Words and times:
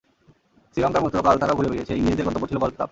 শ্রীলঙ্কার 0.73 1.01
মতো 1.03 1.15
কাল 1.27 1.35
তারাও 1.41 1.57
ঘুরে 1.57 1.69
বেড়িয়েছে, 1.71 1.93
ইংলিশদের 1.99 2.25
গন্তব্য 2.27 2.45
ছিল 2.49 2.57
গলফ 2.63 2.75
ক্লাব। 2.75 2.79